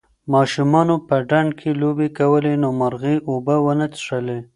[0.33, 4.39] ماشومانو په ډنډ کې لوبې کولې نو مرغۍ اوبه ونه څښلې.